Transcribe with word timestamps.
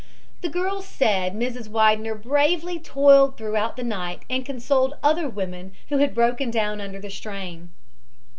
The 0.41 0.49
girl 0.49 0.81
said 0.81 1.35
Mrs. 1.35 1.67
Widener 1.67 2.15
bravely 2.15 2.79
toiled 2.79 3.37
throughout 3.37 3.75
the 3.75 3.83
night 3.83 4.23
and 4.31 4.43
consoled 4.43 4.95
other 5.03 5.29
women 5.29 5.73
who 5.89 5.99
had 5.99 6.15
broken 6.15 6.49
down 6.49 6.81
under 6.81 6.99
the 6.99 7.11
strain. 7.11 7.69